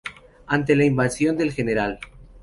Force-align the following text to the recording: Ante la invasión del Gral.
Ante 0.47 0.75
la 0.75 0.83
invasión 0.83 1.37
del 1.37 1.51
Gral. 1.51 1.99